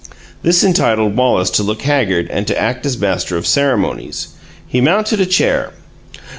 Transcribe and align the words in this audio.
This 0.41 0.63
entitled 0.63 1.15
Wallace 1.15 1.51
to 1.51 1.61
look 1.61 1.83
haggard 1.83 2.27
and 2.31 2.47
to 2.47 2.59
act 2.59 2.87
as 2.87 2.97
master 2.97 3.37
of 3.37 3.45
ceremonies. 3.45 4.29
He 4.67 4.81
mounted 4.81 5.21
a 5.21 5.27
chair. 5.27 5.73